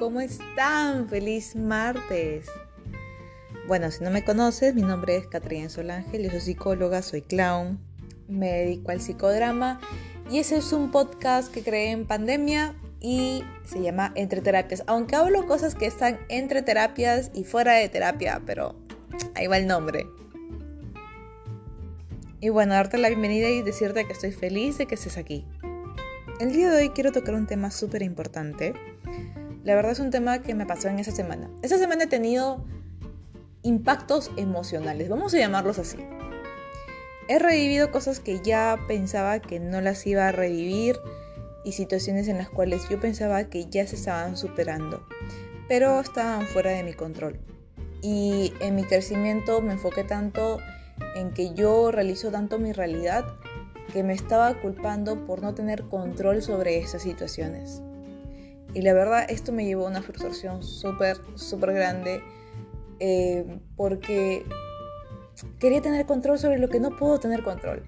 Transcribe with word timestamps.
¿cómo 0.00 0.22
están? 0.22 1.10
Feliz 1.10 1.54
martes. 1.54 2.46
Bueno, 3.68 3.90
si 3.90 4.02
no 4.02 4.10
me 4.10 4.24
conoces, 4.24 4.74
mi 4.74 4.80
nombre 4.80 5.18
es 5.18 5.26
Catrina 5.26 5.68
Solángel, 5.68 6.22
yo 6.22 6.30
soy 6.30 6.40
psicóloga, 6.40 7.02
soy 7.02 7.20
clown, 7.20 7.78
me 8.26 8.50
dedico 8.50 8.92
al 8.92 9.02
psicodrama 9.02 9.78
y 10.30 10.38
ese 10.38 10.56
es 10.56 10.72
un 10.72 10.90
podcast 10.90 11.52
que 11.52 11.62
creé 11.62 11.90
en 11.90 12.06
pandemia 12.06 12.74
y 12.98 13.44
se 13.64 13.82
llama 13.82 14.10
Entre 14.14 14.40
Terapias, 14.40 14.84
aunque 14.86 15.16
hablo 15.16 15.46
cosas 15.46 15.74
que 15.74 15.84
están 15.84 16.18
entre 16.30 16.62
terapias 16.62 17.30
y 17.34 17.44
fuera 17.44 17.74
de 17.74 17.90
terapia, 17.90 18.40
pero 18.46 18.74
ahí 19.34 19.48
va 19.48 19.58
el 19.58 19.66
nombre. 19.66 20.06
Y 22.40 22.48
bueno, 22.48 22.72
darte 22.72 22.96
la 22.96 23.08
bienvenida 23.08 23.50
y 23.50 23.60
decirte 23.60 24.06
que 24.06 24.14
estoy 24.14 24.32
feliz 24.32 24.78
de 24.78 24.86
que 24.86 24.94
estés 24.94 25.18
aquí. 25.18 25.44
El 26.40 26.54
día 26.54 26.70
de 26.70 26.84
hoy 26.84 26.88
quiero 26.88 27.12
tocar 27.12 27.34
un 27.34 27.46
tema 27.46 27.70
súper 27.70 28.00
importante. 28.00 28.72
La 29.62 29.74
verdad 29.74 29.92
es 29.92 30.00
un 30.00 30.10
tema 30.10 30.40
que 30.40 30.54
me 30.54 30.64
pasó 30.64 30.88
en 30.88 30.98
esa 30.98 31.12
semana. 31.12 31.50
Esa 31.62 31.76
semana 31.76 32.04
he 32.04 32.06
tenido 32.06 32.64
impactos 33.62 34.30
emocionales, 34.36 35.08
vamos 35.08 35.34
a 35.34 35.38
llamarlos 35.38 35.78
así. 35.78 35.98
He 37.28 37.38
revivido 37.38 37.90
cosas 37.90 38.20
que 38.20 38.40
ya 38.40 38.78
pensaba 38.88 39.38
que 39.40 39.60
no 39.60 39.80
las 39.80 40.06
iba 40.06 40.28
a 40.28 40.32
revivir 40.32 40.96
y 41.64 41.72
situaciones 41.72 42.26
en 42.28 42.38
las 42.38 42.48
cuales 42.48 42.88
yo 42.88 42.98
pensaba 42.98 43.44
que 43.44 43.66
ya 43.66 43.86
se 43.86 43.96
estaban 43.96 44.36
superando, 44.36 45.06
pero 45.68 46.00
estaban 46.00 46.46
fuera 46.46 46.70
de 46.70 46.82
mi 46.82 46.94
control. 46.94 47.38
Y 48.02 48.54
en 48.60 48.74
mi 48.74 48.84
crecimiento 48.84 49.60
me 49.60 49.74
enfoqué 49.74 50.04
tanto 50.04 50.58
en 51.14 51.32
que 51.32 51.52
yo 51.52 51.90
realizo 51.90 52.30
tanto 52.30 52.58
mi 52.58 52.72
realidad 52.72 53.26
que 53.92 54.02
me 54.02 54.14
estaba 54.14 54.54
culpando 54.54 55.26
por 55.26 55.42
no 55.42 55.54
tener 55.54 55.84
control 55.84 56.42
sobre 56.42 56.78
esas 56.78 57.02
situaciones. 57.02 57.82
Y 58.74 58.82
la 58.82 58.92
verdad, 58.92 59.26
esto 59.28 59.52
me 59.52 59.64
llevó 59.64 59.86
a 59.86 59.90
una 59.90 60.02
frustración 60.02 60.62
súper, 60.62 61.18
súper 61.34 61.72
grande 61.72 62.22
eh, 63.00 63.58
porque 63.76 64.44
quería 65.58 65.80
tener 65.80 66.06
control 66.06 66.38
sobre 66.38 66.58
lo 66.58 66.68
que 66.68 66.80
no 66.80 66.96
puedo 66.96 67.18
tener 67.18 67.42
control. 67.42 67.84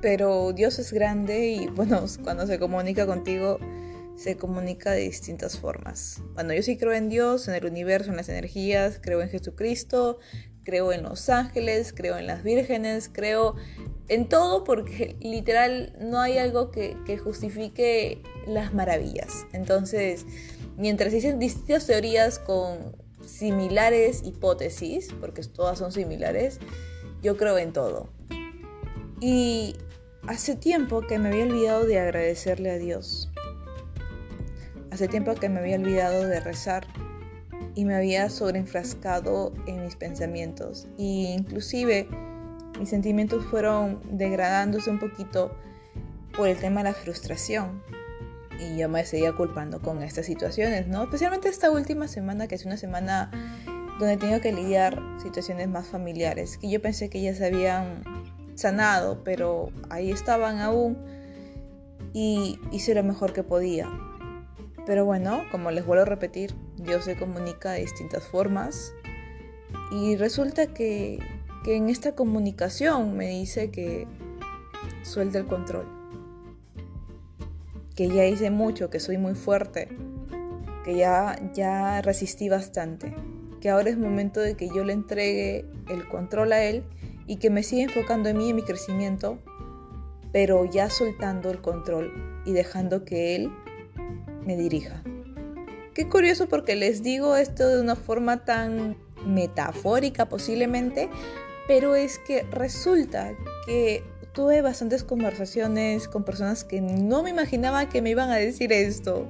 Pero 0.00 0.52
Dios 0.52 0.78
es 0.78 0.92
grande 0.92 1.48
y 1.48 1.66
bueno, 1.68 2.04
cuando 2.22 2.46
se 2.46 2.58
comunica 2.58 3.06
contigo, 3.06 3.58
se 4.16 4.36
comunica 4.36 4.92
de 4.92 5.00
distintas 5.00 5.58
formas. 5.58 6.22
Bueno, 6.34 6.52
yo 6.52 6.62
sí 6.62 6.76
creo 6.76 6.92
en 6.92 7.08
Dios, 7.08 7.48
en 7.48 7.54
el 7.54 7.64
universo, 7.64 8.10
en 8.10 8.16
las 8.16 8.28
energías, 8.28 9.00
creo 9.02 9.22
en 9.22 9.28
Jesucristo, 9.28 10.18
creo 10.64 10.92
en 10.92 11.02
los 11.02 11.28
ángeles, 11.28 11.92
creo 11.92 12.16
en 12.16 12.26
las 12.26 12.42
vírgenes, 12.42 13.10
creo 13.12 13.54
en 14.08 14.28
todo 14.28 14.64
porque 14.64 15.16
literal 15.20 15.94
no 16.00 16.20
hay 16.20 16.38
algo 16.38 16.70
que, 16.70 16.96
justifique 17.22 18.22
las 18.46 18.74
maravillas. 18.74 19.46
Entonces, 19.52 20.26
mientras 20.76 21.12
dicen 21.12 21.38
distintas 21.38 21.86
teorías 21.86 22.38
con 22.38 22.96
similares 23.24 24.22
hipótesis, 24.24 25.08
porque 25.20 25.42
todas 25.42 25.78
son 25.78 25.92
similares, 25.92 26.58
yo 27.22 27.36
creo 27.36 27.56
en 27.58 27.72
todo. 27.72 28.08
Y 29.20 29.76
hace 30.26 30.56
tiempo 30.56 31.00
que 31.02 31.18
me 31.18 31.28
había 31.28 31.44
olvidado 31.44 31.86
de 31.86 31.98
agradecerle 31.98 32.70
a 32.70 32.78
Dios. 32.78 33.30
Hace 34.90 35.08
tiempo 35.08 35.34
que 35.34 35.48
me 35.48 35.60
había 35.60 35.76
olvidado 35.76 36.26
de 36.26 36.40
rezar 36.40 36.86
y 37.74 37.84
me 37.84 37.94
había 37.94 38.30
sobreenfrascado 38.30 39.52
en 39.66 39.84
mis 39.84 39.96
pensamientos. 39.96 40.86
Y 40.96 41.26
inclusive 41.26 42.08
mis 42.78 42.88
sentimientos 42.88 43.44
fueron 43.46 44.00
degradándose 44.10 44.90
un 44.90 44.98
poquito 44.98 45.56
por 46.36 46.48
el 46.48 46.56
tema 46.56 46.82
de 46.82 46.90
la 46.90 46.94
frustración. 46.94 47.82
Y 48.60 48.78
yo 48.78 48.88
me 48.88 49.04
seguía 49.04 49.32
culpando 49.32 49.80
con 49.80 50.02
estas 50.02 50.26
situaciones, 50.26 50.86
¿no? 50.86 51.04
Especialmente 51.04 51.48
esta 51.48 51.70
última 51.70 52.06
semana, 52.06 52.46
que 52.46 52.54
es 52.54 52.64
una 52.64 52.76
semana 52.76 53.30
donde 53.98 54.14
he 54.14 54.16
tenido 54.16 54.40
que 54.40 54.52
lidiar 54.52 55.00
situaciones 55.22 55.68
más 55.68 55.86
familiares, 55.86 56.58
que 56.58 56.70
yo 56.70 56.80
pensé 56.80 57.08
que 57.10 57.20
ya 57.20 57.34
se 57.34 57.46
habían 57.46 58.02
sanado, 58.54 59.22
pero 59.24 59.70
ahí 59.90 60.10
estaban 60.10 60.60
aún 60.60 60.96
y 62.12 62.58
hice 62.70 62.94
lo 62.94 63.02
mejor 63.02 63.32
que 63.32 63.42
podía. 63.42 63.88
Pero 64.86 65.04
bueno, 65.04 65.42
como 65.50 65.70
les 65.70 65.84
vuelvo 65.86 66.02
a 66.02 66.06
repetir, 66.06 66.54
Dios 66.84 67.04
se 67.04 67.16
comunica 67.16 67.72
de 67.72 67.80
distintas 67.80 68.24
formas. 68.24 68.92
Y 69.90 70.16
resulta 70.16 70.66
que, 70.66 71.18
en 71.66 71.88
esta 71.88 72.14
comunicación 72.14 73.16
me 73.16 73.28
dice 73.28 73.70
que 73.70 74.06
suelte 75.02 75.38
el 75.38 75.46
control, 75.46 75.86
que 77.96 78.08
ya 78.08 78.26
hice 78.26 78.50
mucho, 78.50 78.90
que 78.90 79.00
soy 79.00 79.16
muy 79.16 79.34
fuerte, 79.34 79.88
que 80.84 80.96
ya, 80.96 81.36
ya 81.54 82.02
resistí 82.02 82.48
bastante, 82.50 83.14
que 83.60 83.70
ahora 83.70 83.88
es 83.88 83.96
momento 83.96 84.40
de 84.40 84.56
que 84.56 84.68
yo 84.68 84.84
le 84.84 84.92
entregue 84.92 85.64
el 85.88 86.06
control 86.08 86.52
a 86.52 86.62
Él 86.62 86.84
y 87.26 87.36
que 87.36 87.48
me 87.48 87.62
siga 87.62 87.84
enfocando 87.84 88.28
en 88.28 88.36
mí 88.36 88.46
y 88.48 88.50
en 88.50 88.56
mi 88.56 88.62
crecimiento, 88.62 89.38
pero 90.32 90.66
ya 90.66 90.90
soltando 90.90 91.50
el 91.50 91.62
control 91.62 92.42
y 92.44 92.52
dejando 92.52 93.04
que 93.06 93.36
Él 93.36 93.50
me 94.44 94.56
dirija. 94.56 95.02
Qué 95.94 96.08
curioso 96.08 96.48
porque 96.48 96.74
les 96.74 97.04
digo 97.04 97.36
esto 97.36 97.68
de 97.68 97.80
una 97.80 97.94
forma 97.94 98.44
tan 98.44 98.96
metafórica 99.24 100.28
posiblemente, 100.28 101.08
pero 101.68 101.94
es 101.94 102.18
que 102.18 102.42
resulta 102.50 103.32
que 103.64 104.02
tuve 104.32 104.60
bastantes 104.60 105.04
conversaciones 105.04 106.08
con 106.08 106.24
personas 106.24 106.64
que 106.64 106.80
no 106.80 107.22
me 107.22 107.30
imaginaba 107.30 107.88
que 107.88 108.02
me 108.02 108.10
iban 108.10 108.30
a 108.30 108.36
decir 108.36 108.72
esto. 108.72 109.28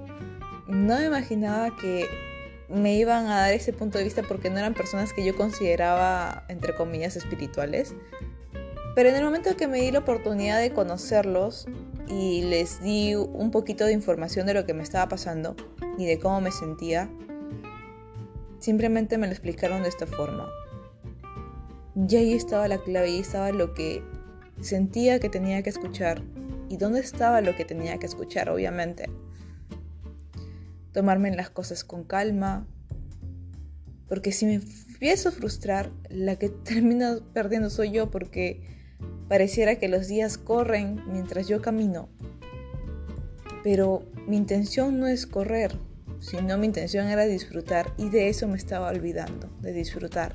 No 0.66 0.96
me 0.96 1.04
imaginaba 1.04 1.76
que 1.76 2.06
me 2.70 2.96
iban 2.96 3.26
a 3.26 3.42
dar 3.42 3.52
ese 3.52 3.74
punto 3.74 3.98
de 3.98 4.04
vista 4.04 4.22
porque 4.22 4.48
no 4.48 4.58
eran 4.58 4.72
personas 4.72 5.12
que 5.12 5.22
yo 5.22 5.36
consideraba, 5.36 6.44
entre 6.48 6.74
comillas, 6.74 7.14
espirituales. 7.16 7.94
Pero 8.94 9.10
en 9.10 9.16
el 9.16 9.24
momento 9.24 9.54
que 9.56 9.68
me 9.68 9.82
di 9.82 9.90
la 9.90 9.98
oportunidad 9.98 10.60
de 10.60 10.72
conocerlos 10.72 11.66
y 12.08 12.42
les 12.42 12.82
di 12.82 13.14
un 13.14 13.50
poquito 13.50 13.84
de 13.86 13.92
información 13.92 14.46
de 14.46 14.54
lo 14.54 14.66
que 14.66 14.74
me 14.74 14.82
estaba 14.82 15.08
pasando 15.08 15.56
y 15.98 16.06
de 16.06 16.18
cómo 16.18 16.40
me 16.40 16.50
sentía, 16.50 17.10
simplemente 18.58 19.18
me 19.18 19.26
lo 19.26 19.32
explicaron 19.32 19.82
de 19.82 19.88
esta 19.88 20.06
forma. 20.06 20.48
Y 21.96 22.16
ahí 22.16 22.32
estaba 22.34 22.68
la 22.68 22.78
clave, 22.78 23.06
ahí 23.06 23.18
estaba 23.20 23.52
lo 23.52 23.74
que 23.74 24.02
sentía 24.60 25.20
que 25.20 25.28
tenía 25.28 25.62
que 25.62 25.70
escuchar 25.70 26.22
y 26.68 26.76
dónde 26.76 27.00
estaba 27.00 27.40
lo 27.40 27.54
que 27.54 27.64
tenía 27.64 27.98
que 27.98 28.06
escuchar, 28.06 28.50
obviamente. 28.50 29.08
Tomarme 30.92 31.34
las 31.34 31.50
cosas 31.50 31.84
con 31.84 32.04
calma, 32.04 32.66
porque 34.08 34.32
si 34.32 34.46
me 34.46 34.54
empiezo 34.54 35.28
a 35.28 35.32
frustrar, 35.32 35.90
la 36.08 36.36
que 36.36 36.48
termina 36.64 37.18
perdiendo 37.32 37.70
soy 37.70 37.90
yo 37.92 38.10
porque 38.10 38.62
Pareciera 39.28 39.76
que 39.76 39.88
los 39.88 40.08
días 40.08 40.38
corren 40.38 41.02
mientras 41.06 41.48
yo 41.48 41.62
camino. 41.62 42.08
Pero 43.62 44.02
mi 44.26 44.36
intención 44.36 45.00
no 45.00 45.06
es 45.06 45.26
correr, 45.26 45.72
sino 46.20 46.58
mi 46.58 46.66
intención 46.66 47.06
era 47.08 47.24
disfrutar 47.24 47.92
y 47.96 48.10
de 48.10 48.28
eso 48.28 48.48
me 48.48 48.56
estaba 48.56 48.88
olvidando, 48.88 49.48
de 49.60 49.72
disfrutar, 49.72 50.34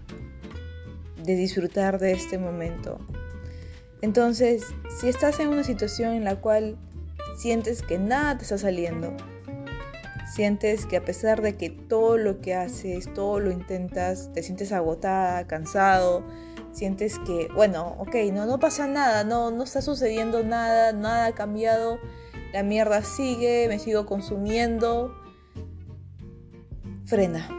de 1.24 1.36
disfrutar 1.36 2.00
de 2.00 2.12
este 2.12 2.38
momento. 2.38 3.00
Entonces, 4.02 4.64
si 5.00 5.10
estás 5.10 5.40
en 5.40 5.50
una 5.50 5.64
situación 5.64 6.14
en 6.14 6.24
la 6.24 6.38
cual 6.38 6.78
sientes 7.38 7.82
que 7.82 8.00
nada 8.00 8.38
te 8.38 8.44
está 8.44 8.58
saliendo, 8.58 9.16
sientes 10.34 10.86
que 10.86 10.98
a 10.98 11.04
pesar 11.04 11.42
de 11.42 11.58
que 11.58 11.70
todo 11.70 12.18
lo 12.18 12.40
que 12.40 12.56
haces, 12.56 13.14
todo 13.14 13.40
lo 13.40 13.52
intentas, 13.52 14.32
te 14.34 14.44
sientes 14.44 14.72
agotada, 14.72 15.46
cansado, 15.48 16.24
sientes 16.80 17.20
que, 17.20 17.50
bueno, 17.54 17.98
ok, 18.00 18.16
no, 18.32 18.46
no 18.46 18.58
pasa 18.58 18.88
nada, 18.88 19.26
no, 19.26 19.52
no 19.52 19.64
está 19.64 19.82
sucediendo 19.82 20.46
nada, 20.46 20.94
nada 20.94 21.26
ha 21.26 21.36
cambiado, 21.36 22.00
la 22.54 22.64
mierda 22.64 23.04
sigue, 23.04 23.68
me 23.68 23.80
sigo 23.80 24.06
consumiendo. 24.06 25.14
Frena. 27.06 27.50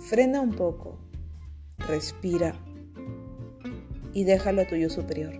Frena 0.00 0.42
un 0.42 0.50
poco. 0.50 0.98
Respira. 1.78 2.54
Y 4.12 4.24
déjalo 4.24 4.60
a 4.60 4.66
tu 4.66 4.76
yo 4.76 4.90
superior. 4.90 5.32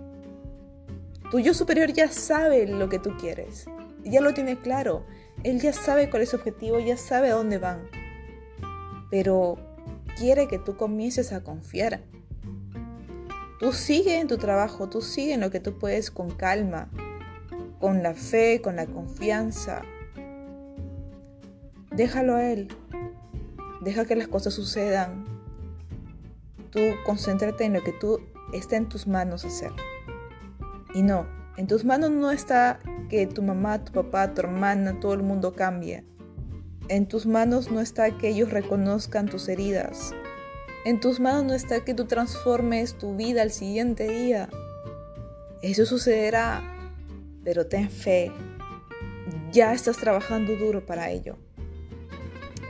Tu 1.29 1.39
yo 1.39 1.53
superior 1.53 1.93
ya 1.93 2.07
sabe 2.07 2.65
lo 2.65 2.89
que 2.89 2.97
tú 2.97 3.15
quieres. 3.19 3.67
Ya 4.03 4.21
lo 4.21 4.33
tiene 4.33 4.57
claro. 4.59 5.05
Él 5.43 5.61
ya 5.61 5.71
sabe 5.71 6.09
cuál 6.09 6.23
es 6.23 6.29
su 6.29 6.37
objetivo, 6.37 6.79
ya 6.79 6.97
sabe 6.97 7.29
a 7.29 7.35
dónde 7.35 7.59
van. 7.59 7.87
Pero 9.11 9.74
quiere 10.17 10.47
que 10.47 10.59
tú 10.59 10.77
comiences 10.77 11.33
a 11.33 11.43
confiar. 11.43 12.01
Tú 13.59 13.71
sigue 13.71 14.19
en 14.19 14.27
tu 14.27 14.37
trabajo, 14.37 14.89
tú 14.89 15.01
sigue 15.01 15.33
en 15.33 15.41
lo 15.41 15.49
que 15.49 15.59
tú 15.59 15.77
puedes 15.77 16.11
con 16.11 16.31
calma, 16.31 16.89
con 17.79 18.03
la 18.03 18.13
fe, 18.13 18.61
con 18.61 18.75
la 18.75 18.85
confianza. 18.85 19.81
Déjalo 21.91 22.35
a 22.35 22.51
Él. 22.51 22.67
Deja 23.81 24.05
que 24.05 24.15
las 24.15 24.27
cosas 24.27 24.53
sucedan. 24.53 25.25
Tú 26.71 26.79
concéntrate 27.05 27.63
en 27.65 27.73
lo 27.73 27.83
que 27.83 27.93
tú 27.93 28.19
está 28.53 28.75
en 28.75 28.89
tus 28.89 29.07
manos 29.07 29.45
hacer. 29.45 29.71
Y 30.93 31.01
no, 31.01 31.25
en 31.57 31.67
tus 31.67 31.85
manos 31.85 32.11
no 32.11 32.31
está 32.31 32.79
que 33.09 33.27
tu 33.27 33.41
mamá, 33.41 33.83
tu 33.83 33.93
papá, 33.93 34.33
tu 34.33 34.41
hermana, 34.41 34.99
todo 34.99 35.13
el 35.13 35.23
mundo 35.23 35.53
cambie. 35.53 36.03
En 36.87 37.07
tus 37.07 37.25
manos 37.25 37.71
no 37.71 37.81
está 37.81 38.15
que 38.15 38.29
ellos 38.29 38.51
reconozcan 38.51 39.27
tus 39.27 39.47
heridas. 39.47 40.13
En 40.85 40.99
tus 40.99 41.19
manos 41.19 41.43
no 41.43 41.53
está 41.55 41.83
que 41.83 41.95
tú 41.95 42.05
transformes 42.05 42.95
tu 42.95 43.15
vida 43.15 43.41
al 43.41 43.51
siguiente 43.51 44.07
día. 44.07 44.49
Eso 45.63 45.87
sucederá, 45.87 46.61
pero 47.43 47.65
ten 47.65 47.89
fe. 47.89 48.31
Ya 49.51 49.73
estás 49.73 49.97
trabajando 49.97 50.55
duro 50.57 50.85
para 50.85 51.09
ello. 51.09 51.37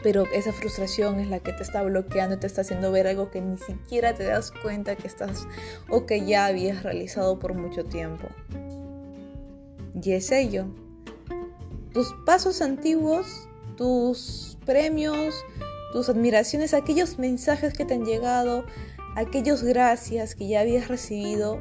Pero 0.01 0.23
esa 0.31 0.53
frustración 0.53 1.19
es 1.19 1.27
la 1.27 1.39
que 1.39 1.51
te 1.51 1.63
está 1.63 1.83
bloqueando, 1.83 2.39
te 2.39 2.47
está 2.47 2.61
haciendo 2.61 2.93
ver 2.93 3.07
algo 3.07 3.31
que 3.31 3.41
ni 3.41 3.57
siquiera 3.57 4.13
te 4.13 4.23
das 4.23 4.51
cuenta 4.51 4.95
que 4.95 5.07
estás 5.07 5.45
o 5.89 6.05
que 6.05 6.25
ya 6.25 6.45
habías 6.45 6.83
realizado 6.83 7.37
por 7.37 7.53
mucho 7.53 7.83
tiempo. 7.83 8.29
Y 10.01 10.13
es 10.13 10.31
ello. 10.31 10.67
Tus 11.91 12.13
pasos 12.25 12.61
antiguos, 12.61 13.49
tus 13.75 14.57
premios, 14.65 15.35
tus 15.91 16.09
admiraciones, 16.09 16.73
aquellos 16.73 17.19
mensajes 17.19 17.73
que 17.73 17.85
te 17.85 17.93
han 17.93 18.05
llegado, 18.05 18.65
aquellos 19.15 19.63
gracias 19.63 20.35
que 20.35 20.47
ya 20.47 20.61
habías 20.61 20.87
recibido, 20.87 21.59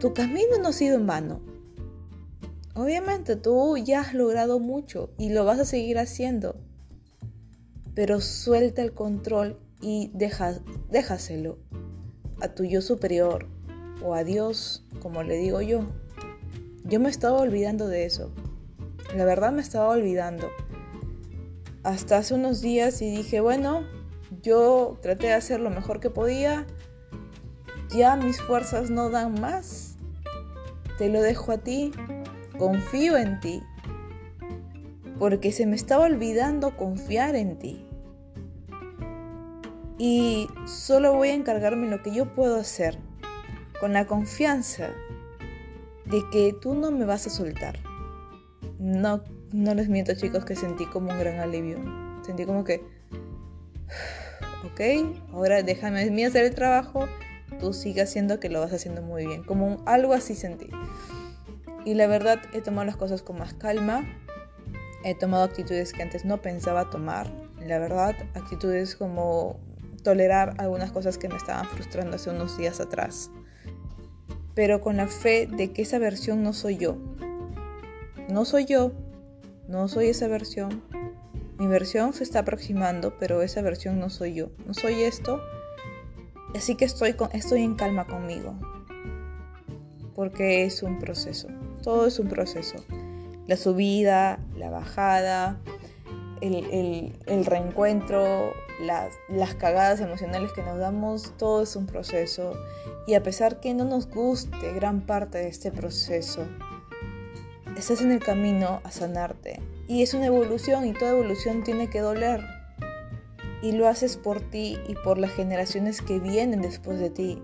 tu 0.00 0.14
camino 0.14 0.58
no 0.62 0.68
ha 0.68 0.72
sido 0.72 0.96
en 0.96 1.06
vano. 1.06 1.40
Obviamente 2.74 3.34
tú 3.34 3.76
ya 3.76 4.00
has 4.00 4.14
logrado 4.14 4.60
mucho 4.60 5.10
y 5.18 5.30
lo 5.30 5.44
vas 5.44 5.58
a 5.58 5.64
seguir 5.64 5.98
haciendo, 5.98 6.56
pero 7.94 8.20
suelta 8.20 8.82
el 8.82 8.92
control 8.92 9.58
y 9.80 10.12
deja, 10.14 10.60
déjaselo 10.88 11.58
a 12.40 12.48
tu 12.54 12.62
yo 12.62 12.80
superior 12.80 13.48
o 14.04 14.14
a 14.14 14.22
Dios, 14.22 14.84
como 15.02 15.24
le 15.24 15.36
digo 15.36 15.60
yo. 15.60 15.88
Yo 16.84 17.00
me 17.00 17.10
estaba 17.10 17.40
olvidando 17.40 17.88
de 17.88 18.04
eso. 18.04 18.32
La 19.16 19.24
verdad 19.24 19.52
me 19.52 19.62
estaba 19.62 19.88
olvidando 19.88 20.48
hasta 21.82 22.18
hace 22.18 22.34
unos 22.34 22.60
días 22.60 23.00
y 23.02 23.10
dije, 23.10 23.40
bueno, 23.40 23.82
yo 24.42 24.98
traté 25.00 25.28
de 25.28 25.32
hacer 25.34 25.60
lo 25.60 25.70
mejor 25.70 26.00
que 26.00 26.10
podía, 26.10 26.66
ya 27.90 28.16
mis 28.16 28.40
fuerzas 28.40 28.90
no 28.90 29.10
dan 29.10 29.40
más, 29.40 29.96
te 30.98 31.08
lo 31.08 31.22
dejo 31.22 31.52
a 31.52 31.58
ti, 31.58 31.92
confío 32.58 33.16
en 33.16 33.40
ti, 33.40 33.62
porque 35.18 35.52
se 35.52 35.66
me 35.66 35.76
estaba 35.76 36.04
olvidando 36.04 36.76
confiar 36.76 37.34
en 37.36 37.58
ti. 37.58 37.84
Y 40.00 40.48
solo 40.66 41.14
voy 41.14 41.30
a 41.30 41.34
encargarme 41.34 41.86
en 41.86 41.90
lo 41.90 42.02
que 42.02 42.14
yo 42.14 42.32
puedo 42.34 42.60
hacer, 42.60 42.98
con 43.80 43.92
la 43.92 44.06
confianza 44.06 44.90
de 46.04 46.22
que 46.30 46.54
tú 46.60 46.74
no 46.74 46.90
me 46.90 47.04
vas 47.04 47.26
a 47.26 47.30
soltar. 47.30 47.78
No 48.78 49.24
no 49.52 49.74
les 49.74 49.88
miento 49.88 50.14
chicos 50.14 50.44
que 50.44 50.56
sentí 50.56 50.86
como 50.86 51.10
un 51.10 51.18
gran 51.18 51.40
alivio. 51.40 51.78
Sentí 52.22 52.44
como 52.44 52.64
que, 52.64 52.82
ok, 54.64 55.30
ahora 55.32 55.62
déjame 55.62 56.10
mí 56.10 56.24
hacer 56.24 56.44
el 56.44 56.54
trabajo, 56.54 57.08
tú 57.58 57.72
sigue 57.72 58.02
haciendo 58.02 58.40
que 58.40 58.48
lo 58.48 58.60
vas 58.60 58.72
haciendo 58.72 59.02
muy 59.02 59.26
bien. 59.26 59.44
Como 59.44 59.82
algo 59.86 60.12
así 60.12 60.34
sentí. 60.34 60.68
Y 61.84 61.94
la 61.94 62.06
verdad 62.06 62.40
he 62.52 62.60
tomado 62.60 62.84
las 62.84 62.96
cosas 62.96 63.22
con 63.22 63.38
más 63.38 63.54
calma. 63.54 64.06
He 65.04 65.14
tomado 65.14 65.44
actitudes 65.44 65.92
que 65.92 66.02
antes 66.02 66.24
no 66.24 66.42
pensaba 66.42 66.90
tomar. 66.90 67.30
La 67.66 67.78
verdad, 67.78 68.14
actitudes 68.34 68.96
como 68.96 69.58
tolerar 70.02 70.54
algunas 70.58 70.92
cosas 70.92 71.18
que 71.18 71.28
me 71.28 71.36
estaban 71.36 71.66
frustrando 71.66 72.16
hace 72.16 72.30
unos 72.30 72.58
días 72.58 72.80
atrás. 72.80 73.30
Pero 74.54 74.80
con 74.80 74.96
la 74.96 75.06
fe 75.06 75.46
de 75.46 75.72
que 75.72 75.82
esa 75.82 75.98
versión 75.98 76.42
no 76.42 76.52
soy 76.52 76.76
yo. 76.76 76.98
No 78.28 78.44
soy 78.44 78.66
yo, 78.66 78.92
no 79.68 79.86
soy 79.86 80.08
esa 80.08 80.28
versión. 80.28 80.82
Mi 81.58 81.66
versión 81.66 82.14
se 82.14 82.24
está 82.24 82.40
aproximando, 82.40 83.18
pero 83.18 83.42
esa 83.42 83.60
versión 83.60 84.00
no 84.00 84.08
soy 84.08 84.34
yo. 84.34 84.48
No 84.66 84.72
soy 84.72 85.02
esto. 85.02 85.40
Así 86.54 86.74
que 86.74 86.86
estoy, 86.86 87.14
estoy 87.34 87.62
en 87.62 87.74
calma 87.74 88.06
conmigo. 88.06 88.54
Porque 90.14 90.64
es 90.64 90.82
un 90.82 90.98
proceso. 90.98 91.48
Todo 91.82 92.06
es 92.06 92.18
un 92.18 92.28
proceso. 92.28 92.76
La 93.46 93.56
subida, 93.56 94.40
la 94.56 94.70
bajada, 94.70 95.60
el, 96.40 97.44
reencuentro, 97.44 98.52
las, 98.80 99.12
las, 99.28 99.54
cagadas 99.54 100.00
emocionales 100.00 100.52
que 100.52 100.62
nos 100.62 100.78
damos, 100.78 101.34
todo 101.36 101.62
es 101.62 101.76
un 101.76 101.86
proceso. 101.86 102.54
Y 103.06 103.14
a 103.14 103.22
pesar 103.22 103.60
que 103.60 103.74
no 103.74 103.84
nos 103.84 104.08
guste 104.08 104.72
gran 104.72 105.02
parte 105.02 105.38
de 105.38 105.48
este 105.48 105.70
proceso, 105.70 106.46
estás 107.78 108.00
en 108.00 108.10
el 108.10 108.18
camino 108.18 108.80
a 108.82 108.90
sanarte. 108.90 109.60
Y 109.86 110.02
es 110.02 110.12
una 110.12 110.26
evolución 110.26 110.86
y 110.86 110.92
toda 110.92 111.12
evolución 111.12 111.62
tiene 111.62 111.88
que 111.88 112.00
doler. 112.00 112.40
Y 113.62 113.72
lo 113.72 113.88
haces 113.88 114.16
por 114.16 114.40
ti 114.40 114.78
y 114.88 114.94
por 114.94 115.18
las 115.18 115.32
generaciones 115.32 116.02
que 116.02 116.18
vienen 116.18 116.60
después 116.60 116.98
de 116.98 117.10
ti. 117.10 117.42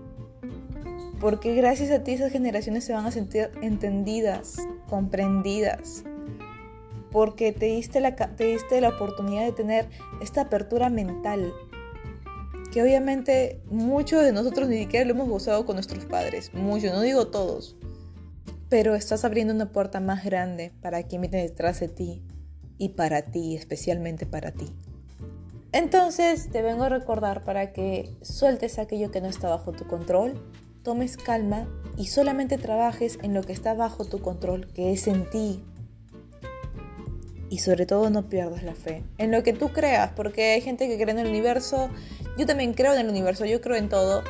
Porque 1.19 1.55
gracias 1.55 1.91
a 1.91 2.03
ti 2.03 2.13
esas 2.13 2.31
generaciones 2.31 2.83
se 2.83 2.93
van 2.93 3.05
a 3.05 3.11
sentir 3.11 3.49
entendidas, 3.61 4.57
comprendidas. 4.89 6.03
Porque 7.11 7.53
te 7.53 7.67
diste 7.67 8.01
la, 8.01 8.15
te 8.15 8.43
diste 8.43 8.81
la 8.81 8.89
oportunidad 8.89 9.43
de 9.45 9.53
tener 9.53 9.89
esta 10.21 10.41
apertura 10.41 10.89
mental. 10.89 11.53
Que 12.73 12.83
obviamente 12.83 13.61
muchos 13.71 14.21
de 14.21 14.33
nosotros 14.33 14.67
ni 14.67 14.79
siquiera 14.79 15.05
lo 15.05 15.11
hemos 15.11 15.29
gozado 15.29 15.65
con 15.65 15.75
nuestros 15.75 16.05
padres. 16.05 16.53
Muchos, 16.53 16.91
no 16.91 17.01
digo 17.01 17.27
todos 17.27 17.77
pero 18.69 18.95
estás 18.95 19.25
abriendo 19.25 19.53
una 19.53 19.71
puerta 19.71 19.99
más 19.99 20.23
grande 20.23 20.71
para 20.81 21.03
quien 21.03 21.21
viene 21.21 21.41
detrás 21.41 21.79
de 21.79 21.87
ti 21.87 22.23
y 22.77 22.89
para 22.89 23.23
ti, 23.23 23.55
especialmente 23.55 24.25
para 24.25 24.51
ti. 24.51 24.67
Entonces 25.71 26.49
te 26.49 26.61
vengo 26.61 26.83
a 26.83 26.89
recordar 26.89 27.43
para 27.43 27.73
que 27.73 28.15
sueltes 28.21 28.79
aquello 28.79 29.11
que 29.11 29.21
no 29.21 29.27
está 29.27 29.49
bajo 29.49 29.73
tu 29.73 29.85
control, 29.85 30.41
tomes 30.83 31.17
calma 31.17 31.67
y 31.97 32.07
solamente 32.07 32.57
trabajes 32.57 33.19
en 33.23 33.33
lo 33.33 33.43
que 33.43 33.53
está 33.53 33.73
bajo 33.73 34.05
tu 34.05 34.21
control, 34.21 34.67
que 34.73 34.93
es 34.93 35.07
en 35.07 35.29
ti. 35.29 35.63
Y 37.49 37.59
sobre 37.59 37.85
todo 37.85 38.09
no 38.09 38.29
pierdas 38.29 38.63
la 38.63 38.73
fe 38.73 39.03
en 39.17 39.31
lo 39.31 39.43
que 39.43 39.53
tú 39.53 39.69
creas, 39.69 40.11
porque 40.15 40.53
hay 40.53 40.61
gente 40.61 40.87
que 40.87 40.95
cree 40.95 41.11
en 41.11 41.19
el 41.19 41.27
universo, 41.27 41.89
yo 42.37 42.45
también 42.45 42.73
creo 42.73 42.93
en 42.93 42.99
el 42.99 43.09
universo, 43.09 43.45
yo 43.45 43.61
creo 43.61 43.75
en 43.75 43.89
todo, 43.89 44.23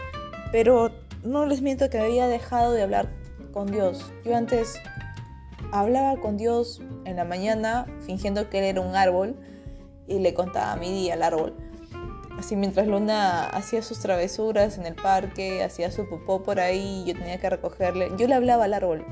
pero 0.52 0.92
no 1.24 1.46
les 1.46 1.62
miento 1.62 1.90
que 1.90 1.98
había 1.98 2.28
dejado 2.28 2.74
de 2.74 2.82
hablar 2.82 3.10
con 3.56 3.72
Dios. 3.72 4.12
Yo 4.26 4.36
antes 4.36 4.82
hablaba 5.72 6.20
con 6.20 6.36
Dios 6.36 6.82
en 7.06 7.16
la 7.16 7.24
mañana 7.24 7.86
fingiendo 8.06 8.50
que 8.50 8.60
él 8.60 8.66
era 8.66 8.82
un 8.82 8.98
árbol 8.98 9.38
y 10.08 10.20
le 10.20 10.34
contaba 10.34 10.76
mi 10.76 10.92
día 10.92 11.14
al 11.14 11.24
árbol. 11.24 11.56
Así 12.38 12.58
mientras 12.58 12.86
Luna 12.86 13.46
hacía 13.46 13.82
sus 13.82 14.00
travesuras 14.00 14.78
en 14.78 14.86
el 14.86 14.96
parque, 14.96 15.64
hacía 15.64 15.90
su 15.90 16.10
popó 16.10 16.44
por 16.44 16.60
ahí, 16.60 17.06
yo 17.08 17.14
tenía 17.14 17.40
que 17.40 17.50
recogerle. 17.50 18.12
Yo 18.18 18.28
le 18.28 18.36
hablaba 18.36 18.66
al 18.66 18.74
árbol. 18.74 19.06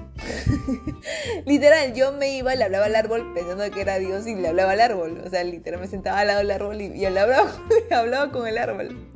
literal, 1.45 1.93
yo 1.93 2.11
me 2.11 2.35
iba 2.35 2.53
y 2.53 2.57
le 2.57 2.65
hablaba 2.65 2.87
al 2.87 2.97
árbol 2.97 3.31
pensando 3.33 3.63
que 3.71 3.79
era 3.79 3.97
Dios 3.97 4.27
y 4.27 4.35
le 4.35 4.49
hablaba 4.49 4.73
al 4.73 4.81
árbol. 4.81 5.21
O 5.25 5.29
sea, 5.29 5.41
literal 5.45 5.79
me 5.79 5.87
sentaba 5.87 6.19
al 6.19 6.27
lado 6.27 6.39
del 6.39 6.51
árbol 6.51 6.81
y, 6.81 6.87
y 6.87 7.05
hablaba, 7.05 7.49
hablaba 7.91 8.29
con 8.33 8.45
el 8.45 8.57
árbol. 8.57 9.09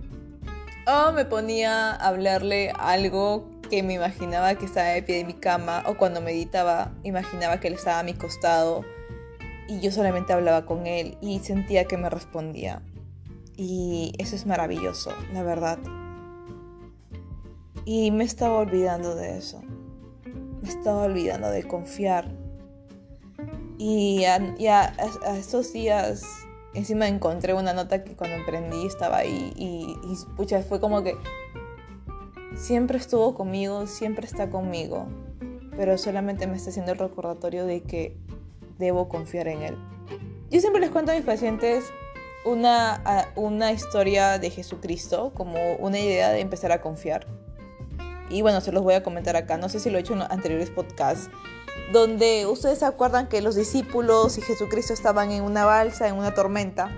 O 0.88 1.12
me 1.12 1.25
ponía 1.25 1.92
a 1.92 2.08
hablarle 2.08 2.72
algo 2.80 3.57
que 3.70 3.84
me 3.84 3.94
imaginaba 3.94 4.56
que 4.56 4.66
estaba 4.66 4.90
de 4.90 5.04
pie 5.04 5.18
de 5.18 5.26
mi 5.26 5.34
cama 5.34 5.84
o 5.86 5.98
cuando 5.98 6.22
meditaba 6.22 6.92
imaginaba 7.04 7.60
que 7.60 7.68
él 7.68 7.74
estaba 7.76 8.00
a 8.00 8.04
mi 8.04 8.14
costado 8.14 8.84
y 9.68 9.80
yo 9.82 9.92
solamente 9.92 10.34
hablaba 10.34 10.66
con 10.66 10.88
él 10.88 11.18
y 11.22 11.40
sentía 11.40 11.86
que 11.86 11.98
me 11.98 12.10
respondía. 12.10 12.82
Y 13.58 14.14
eso 14.18 14.36
es 14.36 14.46
maravilloso, 14.46 15.12
la 15.34 15.44
verdad. 15.44 15.80
Y 17.84 18.12
me 18.12 18.24
estaba 18.24 18.60
olvidando 18.60 19.16
de 19.16 19.38
eso. 19.38 19.62
Me 20.62 20.70
estaba 20.70 21.04
olvidando 21.04 21.50
de 21.50 21.64
confiar. 21.64 22.30
Y 23.78 24.22
ya 24.58 24.94
a, 25.26 25.38
estos 25.38 25.74
días 25.74 26.24
encima 26.74 27.08
encontré 27.08 27.54
una 27.54 27.74
nota 27.74 28.04
que 28.04 28.16
cuando 28.16 28.38
emprendí 28.38 28.86
estaba 28.86 29.18
ahí 29.18 29.52
y, 29.56 29.98
y 30.04 30.36
pucha, 30.36 30.62
fue 30.62 30.80
como 30.80 31.04
que 31.04 31.16
Siempre 32.58 32.98
estuvo 32.98 33.36
conmigo, 33.36 33.86
siempre 33.86 34.26
está 34.26 34.50
conmigo, 34.50 35.06
pero 35.78 35.96
solamente 35.98 36.48
me 36.48 36.58
está 36.58 36.72
haciendo 36.72 36.92
el 36.92 36.98
recordatorio 36.98 37.66
de 37.66 37.84
que 37.84 38.18
debo 38.80 39.08
confiar 39.08 39.48
en 39.48 39.62
Él. 39.62 39.78
Yo 40.50 40.60
siempre 40.60 40.82
les 40.82 40.90
cuento 40.90 41.12
a 41.12 41.16
mis 41.16 41.24
pacientes 41.24 41.86
una, 42.46 43.32
una 43.36 43.72
historia 43.72 44.40
de 44.40 44.50
Jesucristo 44.50 45.32
como 45.36 45.56
una 45.76 46.00
idea 46.00 46.32
de 46.32 46.40
empezar 46.40 46.72
a 46.72 46.82
confiar. 46.82 47.28
Y 48.30 48.42
bueno, 48.42 48.60
se 48.60 48.72
los 48.72 48.84
voy 48.84 48.96
a 48.96 49.04
comentar 49.04 49.36
acá, 49.36 49.58
no 49.58 49.70
sé 49.70 49.80
si 49.80 49.92
lo 49.92 50.00
he 50.00 50.02
hecho 50.02 50.14
en 50.14 50.24
anteriores 50.24 50.72
podcasts, 50.72 51.30
donde 51.94 52.48
ustedes 52.48 52.80
se 52.80 52.86
acuerdan 52.86 53.28
que 53.30 53.42
los 53.42 53.56
discípulos 53.56 54.38
y 54.40 54.42
Jesucristo 54.42 54.94
estaban 54.94 55.32
en 55.32 55.44
una 55.44 55.64
balsa, 55.64 56.08
en 56.08 56.16
una 56.16 56.34
tormenta, 56.34 56.92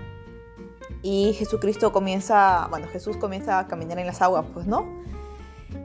y 1.02 1.34
Jesucristo 1.34 1.92
comienza, 1.92 2.66
bueno, 2.70 2.86
Jesús 2.88 3.16
comienza 3.16 3.58
a 3.58 3.68
caminar 3.68 3.98
en 3.98 4.06
las 4.06 4.20
aguas, 4.22 4.44
pues, 4.52 4.66
¿no? 4.66 4.86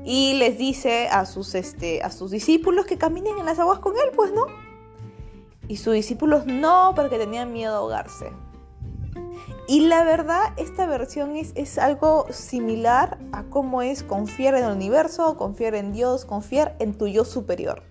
Y 0.04 0.34
les 0.36 0.58
dice 0.58 1.08
a 1.08 1.25
sus, 1.25 1.56
este, 1.56 2.04
a 2.04 2.12
sus 2.12 2.32
discípulos 2.32 2.86
que 2.86 2.98
caminen 2.98 3.38
en 3.39 3.46
las 3.46 3.60
aguas 3.60 3.80
con 3.80 3.94
él, 3.96 4.12
pues 4.15 4.32
no. 4.32 4.46
Y 5.68 5.77
sus 5.77 5.94
discípulos 5.94 6.46
no, 6.46 6.94
porque 6.96 7.18
tenían 7.18 7.51
miedo 7.51 7.74
a 7.74 7.77
ahogarse. 7.77 8.32
Y 9.68 9.88
la 9.88 10.04
verdad, 10.04 10.54
esta 10.58 10.86
versión 10.86 11.36
es, 11.36 11.51
es, 11.56 11.80
algo 11.80 12.27
similar 12.30 13.18
a 13.32 13.44
cómo 13.44 13.82
es 13.82 14.04
confiar 14.04 14.54
en 14.54 14.65
el 14.65 14.74
universo, 14.74 15.38
confiar 15.38 15.74
en 15.74 15.92
Dios, 15.92 16.24
confiar 16.24 16.75
en 16.80 16.96
tu 16.96 17.08
yo 17.08 17.25
superior. 17.25 17.82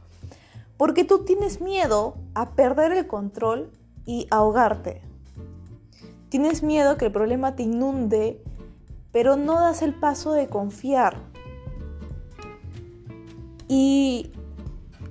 Porque 0.77 1.03
tú 1.03 1.25
tienes 1.25 1.61
miedo 1.61 2.15
a 2.35 2.51
perder 2.51 2.93
el 2.93 3.09
control 3.09 3.73
y 4.07 4.29
ahogarte. 4.31 5.03
Tienes 6.29 6.63
miedo 6.63 6.97
que 6.97 7.07
el 7.07 7.13
problema 7.13 7.57
te 7.57 7.65
inunde, 7.65 8.41
pero 9.11 9.37
no 9.37 9.61
das 9.61 9.83
el 9.83 9.95
paso 9.95 10.33
de 10.33 10.49
confiar. 10.49 11.34
Y 13.69 14.33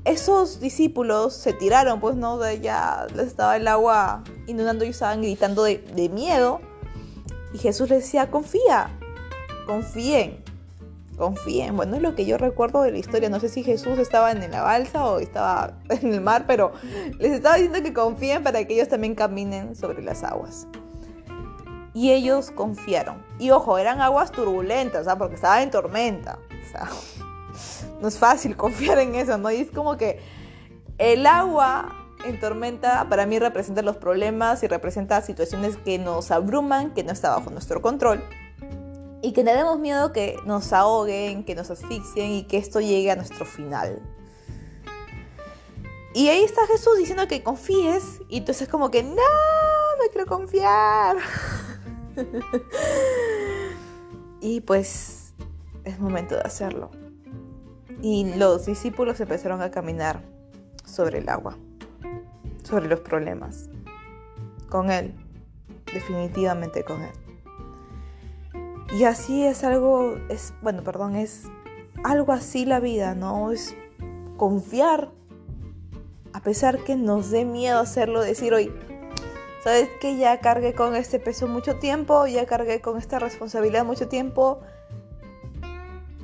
esos 0.06 0.60
discípulos 0.60 1.34
se 1.34 1.54
tiraron, 1.54 2.00
pues 2.00 2.16
no, 2.16 2.38
de 2.38 2.60
ya 2.60 3.08
les 3.16 3.28
estaba 3.28 3.56
el 3.56 3.68
agua 3.68 4.24
inundando 4.48 4.84
y 4.84 4.90
estaban 4.90 5.22
gritando 5.22 5.64
de, 5.64 6.10
miedo. 6.14 6.60
Y 7.54 7.58
Jesús 7.58 7.90
les 7.90 8.04
decía, 8.04 8.30
confía, 8.30 8.90
confíen, 9.66 10.44
confíen. 11.18 11.76
Bueno, 11.78 11.96
es 11.96 12.02
lo 12.02 12.16
que 12.16 12.26
yo 12.26 12.38
recuerdo 12.38 12.82
de 12.82 12.92
la 12.92 12.98
historia. 12.98 13.30
No 13.30 13.40
sé 13.40 13.48
si 13.48 13.64
Jesús 13.64 13.98
estaba 13.98 14.32
en 14.32 14.52
la 14.52 14.62
balsa 14.62 15.06
o 15.06 15.20
estaba 15.20 15.80
en 15.90 16.14
el 16.14 16.22
mar, 16.22 16.46
pero 16.48 16.74
les 17.20 17.32
estaba 17.32 17.56
diciendo 17.56 17.82
que 17.82 17.94
confíen 17.94 18.44
para 18.44 18.66
que 18.66 18.74
ellos 18.74 18.90
también 18.90 19.16
caminen 19.16 19.76
sobre 19.76 20.02
las 20.02 20.24
aguas. 20.24 20.68
Y 21.94 22.12
ellos 22.12 22.52
confiaron. 22.52 23.24
Y 23.40 23.52
ojo, 23.52 23.78
eran 23.78 24.02
aguas 24.02 24.32
turbulentas, 24.32 25.08
¿ah? 25.08 25.18
porque 25.18 25.36
estaba 25.36 25.62
en 25.62 25.70
tormenta. 25.70 26.40
No 28.04 28.10
es 28.10 28.20
fácil 28.20 28.56
confiar 28.58 29.00
en 29.00 29.16
eso, 29.16 29.40
¿no? 29.40 29.50
Y 29.50 29.56
es 29.56 29.72
como 29.72 29.98
que 29.98 30.20
el 31.00 31.26
agua 31.26 31.96
en 32.26 32.40
tormenta 32.40 33.08
para 33.10 33.26
mí 33.26 33.40
representa 33.40 33.82
los 33.82 33.98
problemas 33.98 34.62
y 34.64 34.68
representa 34.68 35.22
situaciones 35.22 35.78
que 35.78 35.98
nos 35.98 36.30
abruman, 36.30 36.94
que 36.94 37.04
no 37.04 37.12
está 37.12 37.36
bajo 37.36 37.50
nuestro 37.50 37.82
control 37.82 38.24
y 39.22 39.32
que 39.32 39.44
tenemos 39.44 39.80
miedo 39.80 40.12
que 40.12 40.38
nos 40.46 40.74
ahoguen, 40.74 41.46
que 41.46 41.56
nos 41.56 41.72
asfixien 41.72 42.32
y 42.32 42.44
que 42.44 42.58
esto 42.58 42.82
llegue 42.82 43.10
a 43.10 43.16
nuestro 43.16 43.46
final. 43.46 44.02
Y 46.14 46.28
ahí 46.28 46.44
está 46.44 46.68
Jesús 46.68 46.98
diciendo 46.98 47.28
que 47.28 47.42
confíes 47.42 48.22
y 48.30 48.38
entonces 48.38 48.68
como 48.68 48.92
que 48.92 49.02
no, 49.02 49.16
no 49.16 50.12
quiero 50.12 50.28
confiar. 50.28 51.18
y 54.42 54.62
pues 54.62 55.34
es 55.86 56.00
momento 56.00 56.36
de 56.36 56.42
hacerlo 56.42 56.92
y 58.04 58.36
los 58.36 58.66
discípulos 58.66 59.22
empezaron 59.22 59.62
a 59.62 59.72
caminar 59.72 60.22
sobre 60.86 61.20
el 61.20 61.30
agua, 61.30 61.58
sobre 62.64 62.88
los 62.90 63.00
problemas, 63.00 63.70
con 64.70 64.92
Él, 64.92 65.16
definitivamente 65.94 66.84
con 66.84 67.02
Él. 67.02 67.14
Y 68.94 69.06
así 69.06 69.46
es 69.46 69.64
algo, 69.64 70.18
es, 70.28 70.54
bueno, 70.62 70.84
perdón, 70.84 71.16
es 71.16 71.46
algo 72.04 72.34
así 72.34 72.66
la 72.66 72.82
vida, 72.82 73.16
¿no? 73.16 73.54
Es 73.54 73.74
confiar, 74.36 75.10
a 76.34 76.42
pesar 76.42 76.84
que 76.84 76.98
nos 76.98 77.32
dé 77.32 77.46
miedo 77.46 77.80
hacerlo, 77.80 78.20
decir 78.20 78.54
hoy, 78.54 78.70
¿sabes 79.64 79.88
que 80.02 80.18
ya 80.18 80.42
cargué 80.42 80.74
con 80.74 80.98
este 80.98 81.20
peso 81.20 81.48
mucho 81.48 81.78
tiempo, 81.78 82.28
ya 82.28 82.46
cargué 82.48 82.82
con 82.82 82.98
esta 82.98 83.18
responsabilidad 83.18 83.86
mucho 83.86 84.10
tiempo? 84.10 84.60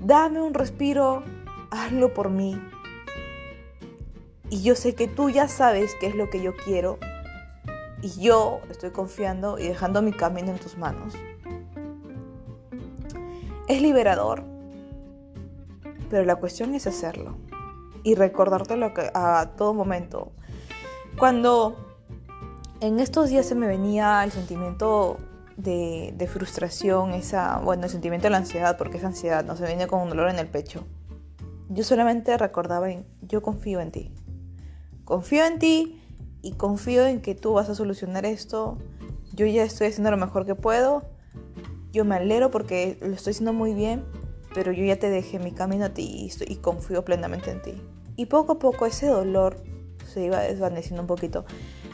Dame 0.01 0.41
un 0.41 0.53
respiro, 0.53 1.23
hazlo 1.71 2.13
por 2.13 2.29
mí. 2.29 2.61
Y 4.49 4.63
yo 4.63 4.75
sé 4.75 4.95
que 4.95 5.07
tú 5.07 5.29
ya 5.29 5.47
sabes 5.47 5.95
qué 5.99 6.07
es 6.07 6.15
lo 6.15 6.29
que 6.29 6.41
yo 6.41 6.55
quiero. 6.55 6.97
Y 8.01 8.21
yo 8.21 8.61
estoy 8.69 8.91
confiando 8.91 9.59
y 9.59 9.67
dejando 9.67 10.01
mi 10.01 10.11
camino 10.11 10.51
en 10.51 10.57
tus 10.57 10.77
manos. 10.77 11.13
Es 13.67 13.81
liberador. 13.81 14.43
Pero 16.09 16.25
la 16.25 16.37
cuestión 16.37 16.73
es 16.73 16.87
hacerlo. 16.87 17.37
Y 18.03 18.15
recordártelo 18.15 18.91
a 19.13 19.51
todo 19.55 19.73
momento. 19.73 20.31
Cuando 21.17 21.75
en 22.81 22.99
estos 22.99 23.29
días 23.29 23.45
se 23.45 23.55
me 23.55 23.67
venía 23.67 24.23
el 24.23 24.31
sentimiento 24.31 25.17
de, 25.57 26.29
frustración, 26.31 27.11
esa, 27.11 27.57
bueno, 27.59 27.83
el 27.83 27.89
sentimiento 27.89 28.27
de 28.27 28.31
la 28.31 28.37
ansiedad, 28.37 28.77
porque 28.77 28.97
es 28.97 29.03
ansiedad, 29.03 29.43
no 29.43 29.55
se 29.55 29.65
viene 29.65 29.87
con 29.87 30.01
un 30.01 30.09
dolor 30.09 30.29
en 30.29 30.39
el 30.39 30.47
pecho. 30.47 30.85
Yo 31.69 31.83
solamente 31.83 32.35
recordaba 32.35 32.89
en, 32.89 33.05
yo 33.21 33.43
confío 33.43 33.79
en 33.79 33.91
ti. 33.91 34.11
Confío 35.05 35.45
en 35.45 35.59
ti 35.59 36.01
y 36.41 36.53
confío 36.53 37.05
en 37.05 37.21
que 37.21 37.35
tú 37.35 37.53
vas 37.53 37.69
a 37.69 37.75
solucionar 37.75 38.25
esto. 38.25 38.79
Yo 39.33 39.45
ya 39.45 39.63
estoy 39.63 39.87
haciendo 39.87 40.09
lo 40.09 40.17
mejor 40.17 40.47
que 40.47 40.55
puedo. 40.55 41.03
Yo 41.91 42.05
me 42.05 42.15
alegro 42.15 42.49
porque 42.49 42.97
lo 43.01 43.13
estoy 43.13 43.31
haciendo 43.31 43.53
muy 43.53 43.75
bien, 43.75 44.03
pero 44.55 44.71
yo 44.71 44.83
ya 44.83 44.97
te 44.97 45.11
dejé 45.11 45.37
mi 45.37 45.51
camino 45.51 45.85
a 45.85 45.89
ti 45.89 46.31
y, 46.39 46.51
y 46.51 46.55
confío 46.55 47.05
plenamente 47.05 47.51
en 47.51 47.61
ti. 47.61 47.81
Y 48.15 48.25
poco 48.25 48.53
a 48.53 48.59
poco 48.59 48.87
ese 48.87 49.05
dolor 49.05 49.63
se 50.11 50.23
iba 50.23 50.39
desvaneciendo 50.39 51.03
un 51.03 51.07
poquito. 51.07 51.45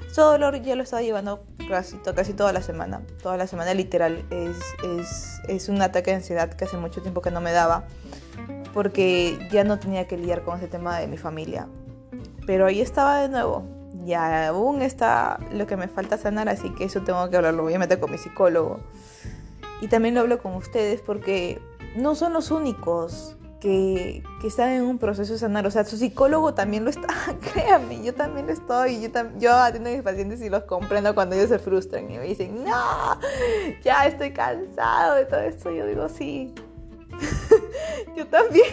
Ese 0.10 0.22
dolor 0.22 0.62
ya 0.62 0.78
lo 0.78 0.84
estaba 0.84 1.02
llevando 1.02 1.44
casi, 1.68 1.98
casi 1.98 2.34
toda 2.34 2.54
la 2.54 2.62
semana. 2.62 3.06
Toda 3.22 3.36
la 3.36 3.46
semana 3.46 3.74
literal. 3.74 4.26
Es, 4.30 4.56
es, 4.86 5.42
es 5.50 5.68
un 5.68 5.82
ataque 5.82 6.12
de 6.12 6.18
ansiedad 6.18 6.54
que 6.54 6.64
hace 6.64 6.78
mucho 6.78 7.02
tiempo 7.02 7.22
que 7.22 7.32
no 7.32 7.42
me 7.42 7.52
daba 7.52 7.86
porque 8.76 9.40
ya 9.52 9.64
no 9.64 9.80
tenía 9.80 10.06
que 10.06 10.18
lidiar 10.18 10.44
con 10.44 10.58
ese 10.58 10.68
tema 10.68 11.00
de 11.00 11.08
mi 11.08 11.16
familia. 11.16 11.70
Pero 12.46 12.66
ahí 12.66 12.82
estaba 12.82 13.22
de 13.22 13.30
nuevo. 13.30 13.64
Ya 14.04 14.50
aún 14.50 14.82
está 14.82 15.40
lo 15.54 15.66
que 15.66 15.78
me 15.78 15.88
falta 15.88 16.18
sanar, 16.18 16.50
así 16.50 16.70
que 16.72 16.84
eso 16.84 17.02
tengo 17.02 17.28
que 17.30 17.38
hablarlo 17.38 17.66
obviamente 17.66 17.98
con 17.98 18.12
mi 18.12 18.18
psicólogo. 18.18 18.82
Y 19.80 19.88
también 19.88 20.14
lo 20.14 20.22
hablo 20.22 20.40
con 20.40 20.56
ustedes 20.56 21.00
porque 21.00 21.62
no 21.96 22.16
son 22.16 22.34
los 22.34 22.52
únicos 22.52 23.38
que, 23.62 24.22
que, 24.42 24.48
están 24.48 24.72
en 24.72 24.84
un 24.84 24.98
proceso 24.98 25.32
de 25.32 25.40
sanar. 25.40 25.66
O 25.66 25.72
sea, 25.72 25.86
su 25.86 25.96
psicólogo 25.96 26.54
también 26.54 26.84
lo 26.84 26.90
está. 26.90 27.08
Créanme, 27.54 28.04
yo 28.04 28.14
también 28.14 28.46
lo 28.46 28.52
estoy. 28.52 29.00
Yo, 29.00 29.08
yo 29.40 29.54
atiendo 29.54 29.90
a 29.90 29.94
mis 29.94 30.04
pacientes 30.04 30.42
y 30.42 30.50
los 30.50 30.66
comprendo 30.66 31.16
cuando 31.16 31.38
ellos 31.38 31.48
se 31.48 31.60
frustran 31.60 32.12
y 32.12 32.18
me 32.18 32.26
dicen, 32.26 32.66
no, 32.66 33.20
ya 33.86 34.06
estoy 34.06 34.34
cansado 34.34 35.16
de 35.16 35.24
todo 35.24 35.40
esto. 35.40 35.72
Yo 35.72 35.88
digo, 35.88 36.10
sí, 36.10 36.54
Yo 38.16 38.28
también. 38.28 38.68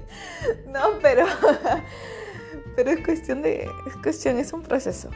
no, 0.72 0.98
pero. 1.02 1.26
Pero 2.76 2.92
es 2.92 3.04
cuestión 3.04 3.42
de. 3.42 3.68
Es 3.88 3.96
cuestión, 4.00 4.38
es 4.38 4.52
un 4.52 4.62
proceso. 4.62 5.10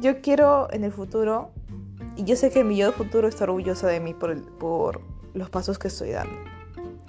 Yo 0.00 0.20
quiero 0.20 0.70
en 0.70 0.84
el 0.84 0.92
futuro. 0.92 1.50
Y 2.16 2.24
yo 2.24 2.36
sé 2.36 2.50
que 2.50 2.62
mi 2.62 2.76
yo 2.76 2.86
de 2.86 2.92
futuro 2.92 3.26
está 3.26 3.44
orgullosa 3.44 3.86
de 3.86 4.00
mí 4.00 4.12
por, 4.12 4.42
por 4.58 5.00
los 5.32 5.48
pasos 5.48 5.78
que 5.78 5.88
estoy 5.88 6.10
dando. 6.10 6.34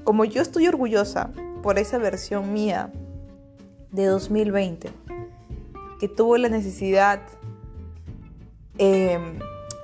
Como 0.06 0.24
yo 0.24 0.42
estoy 0.42 0.68
orgullosa 0.68 1.32
por 1.62 1.78
esa 1.78 1.98
versión 1.98 2.54
mía 2.54 2.90
de 3.92 4.06
2020, 4.06 4.90
que 6.00 6.08
tuvo 6.08 6.38
la 6.38 6.48
necesidad, 6.48 7.20
eh, 8.78 9.20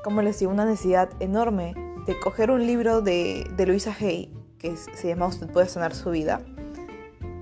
como 0.06 0.22
les 0.22 0.40
digo, 0.40 0.52
una 0.52 0.64
necesidad 0.64 1.10
enorme 1.20 1.74
de 2.06 2.18
coger 2.18 2.50
un 2.50 2.66
libro 2.66 3.02
de, 3.02 3.46
de 3.58 3.66
Luisa 3.66 3.94
Hay 4.00 4.37
que 4.60 4.76
se 4.78 5.08
llama 5.08 5.28
Usted 5.28 5.48
puede 5.48 5.68
sanar 5.68 5.94
su 5.96 6.12
vida. 6.12 6.42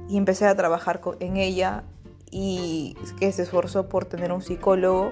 Y 0.07 0.17
empecé 0.17 0.45
a 0.45 0.55
trabajar 0.55 1.01
en 1.19 1.37
ella 1.37 1.83
y 2.31 2.95
que 3.19 3.31
se 3.31 3.43
esforzó 3.43 3.87
por 3.87 4.05
tener 4.05 4.31
un 4.31 4.41
psicólogo 4.41 5.11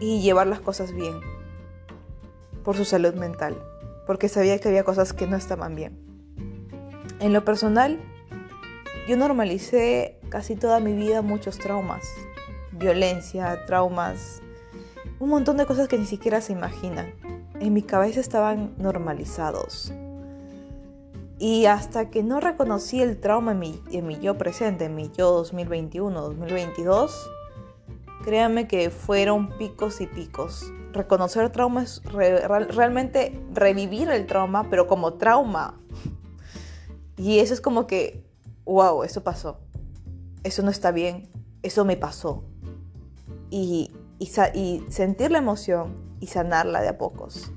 y 0.00 0.20
llevar 0.20 0.46
las 0.46 0.60
cosas 0.60 0.92
bien 0.92 1.20
por 2.64 2.76
su 2.76 2.84
salud 2.84 3.14
mental, 3.14 3.56
porque 4.06 4.28
sabía 4.28 4.58
que 4.58 4.68
había 4.68 4.84
cosas 4.84 5.12
que 5.12 5.26
no 5.26 5.36
estaban 5.36 5.74
bien. 5.74 5.98
En 7.20 7.32
lo 7.32 7.44
personal, 7.44 7.98
yo 9.08 9.16
normalicé 9.16 10.18
casi 10.28 10.56
toda 10.56 10.80
mi 10.80 10.92
vida 10.94 11.22
muchos 11.22 11.58
traumas, 11.58 12.04
violencia, 12.72 13.64
traumas, 13.66 14.42
un 15.18 15.28
montón 15.28 15.56
de 15.56 15.66
cosas 15.66 15.88
que 15.88 15.98
ni 15.98 16.06
siquiera 16.06 16.40
se 16.40 16.52
imaginan. 16.52 17.12
En 17.60 17.74
mi 17.74 17.82
cabeza 17.82 18.20
estaban 18.20 18.74
normalizados. 18.78 19.92
Y 21.40 21.64
hasta 21.64 22.10
que 22.10 22.22
no 22.22 22.38
reconocí 22.38 23.00
el 23.00 23.18
trauma 23.18 23.52
en 23.52 23.58
mi, 23.58 23.82
en 23.90 24.06
mi 24.06 24.20
yo 24.20 24.36
presente, 24.36 24.84
en 24.84 24.94
mi 24.94 25.10
yo 25.10 25.30
2021, 25.32 26.20
2022, 26.20 27.30
créanme 28.22 28.68
que 28.68 28.90
fueron 28.90 29.48
picos 29.56 30.02
y 30.02 30.06
picos. 30.06 30.70
Reconocer 30.92 31.48
trauma 31.50 31.82
es 31.82 32.02
realmente 32.04 33.42
revivir 33.54 34.10
el 34.10 34.26
trauma, 34.26 34.68
pero 34.68 34.86
como 34.86 35.14
trauma. 35.14 35.80
Y 37.16 37.38
eso 37.38 37.54
es 37.54 37.62
como 37.62 37.86
que, 37.86 38.22
wow, 38.66 39.02
eso 39.02 39.22
pasó. 39.24 39.60
Eso 40.44 40.62
no 40.62 40.70
está 40.70 40.90
bien. 40.90 41.30
Eso 41.62 41.86
me 41.86 41.96
pasó. 41.96 42.44
Y, 43.48 43.94
y 44.18 44.84
sentir 44.90 45.30
la 45.30 45.38
emoción 45.38 45.96
y 46.20 46.26
sanarla 46.26 46.82
de 46.82 46.88
a 46.88 46.98
pocos. 46.98 47.50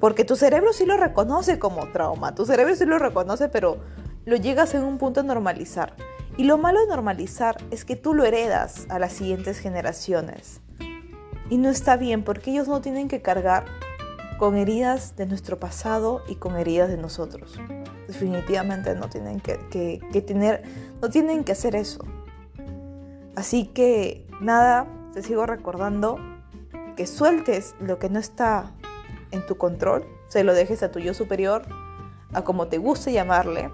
Porque 0.00 0.24
tu 0.24 0.36
cerebro 0.36 0.72
sí 0.72 0.86
lo 0.86 0.96
reconoce 0.96 1.58
como 1.58 1.90
trauma, 1.90 2.34
tu 2.34 2.46
cerebro 2.46 2.74
sí 2.76 2.84
lo 2.84 2.98
reconoce, 2.98 3.48
pero 3.48 3.78
lo 4.24 4.36
llegas 4.36 4.74
en 4.74 4.84
un 4.84 4.98
punto 4.98 5.20
a 5.20 5.22
normalizar. 5.24 5.94
Y 6.36 6.44
lo 6.44 6.56
malo 6.56 6.80
de 6.80 6.86
normalizar 6.86 7.56
es 7.70 7.84
que 7.84 7.96
tú 7.96 8.14
lo 8.14 8.24
heredas 8.24 8.86
a 8.90 8.98
las 8.98 9.12
siguientes 9.12 9.58
generaciones. 9.58 10.60
Y 11.50 11.58
no 11.58 11.68
está 11.68 11.96
bien 11.96 12.22
porque 12.22 12.52
ellos 12.52 12.68
no 12.68 12.80
tienen 12.80 13.08
que 13.08 13.22
cargar 13.22 13.64
con 14.38 14.56
heridas 14.56 15.16
de 15.16 15.26
nuestro 15.26 15.58
pasado 15.58 16.22
y 16.28 16.36
con 16.36 16.56
heridas 16.56 16.88
de 16.88 16.96
nosotros. 16.96 17.58
Definitivamente 18.06 18.94
no 18.94 19.08
tienen 19.08 19.40
que, 19.40 20.00
tener, 20.26 20.62
no 21.02 21.10
tienen 21.10 21.42
que 21.42 21.52
hacer 21.52 21.74
eso. 21.74 22.04
Así 23.34 23.66
que 23.66 24.26
nada, 24.40 24.86
te 25.12 25.22
sigo 25.22 25.44
recordando 25.44 26.18
que 26.96 27.06
sueltes 27.06 27.74
lo 27.80 27.98
que 27.98 28.08
no 28.08 28.20
está 28.20 28.72
en 29.30 29.44
tu 29.46 29.56
control, 29.56 30.06
se 30.28 30.44
lo 30.44 30.54
dejes 30.54 30.82
a 30.82 30.90
tu 30.90 30.98
yo 30.98 31.14
superior, 31.14 31.62
a 32.32 32.42
como 32.42 32.68
te 32.68 32.78
guste 32.78 33.12
llamarle, 33.12 33.70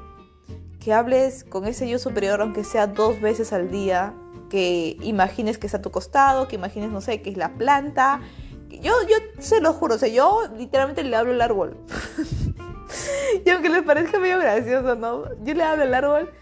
que 0.80 0.92
hables 0.92 1.44
con 1.44 1.66
ese 1.66 1.88
yo 1.88 1.98
superior 1.98 2.40
aunque 2.40 2.64
sea 2.64 2.86
dos 2.86 3.20
veces 3.20 3.52
al 3.52 3.70
día, 3.70 4.14
que 4.50 4.96
imagines 5.00 5.58
que 5.58 5.66
está 5.66 5.78
a 5.78 5.82
tu 5.82 5.90
costado, 5.90 6.46
que 6.46 6.56
imagines, 6.56 6.90
no 6.90 7.00
sé, 7.00 7.22
que 7.22 7.30
es 7.30 7.36
la 7.36 7.54
planta, 7.54 8.20
yo, 8.80 8.92
yo 9.08 9.16
se 9.38 9.60
lo 9.60 9.72
juro, 9.72 9.94
o 9.94 9.98
sea, 9.98 10.08
yo 10.08 10.42
literalmente 10.56 11.02
le 11.04 11.16
hablo 11.16 11.32
al 11.32 11.40
árbol. 11.40 11.76
y 13.44 13.50
aunque 13.50 13.68
les 13.68 13.82
parezca 13.82 14.18
medio 14.18 14.38
gracioso, 14.38 14.94
¿no? 14.94 15.24
Yo 15.42 15.54
le 15.54 15.62
hablo 15.62 15.84
al 15.84 15.94
árbol 15.94 16.32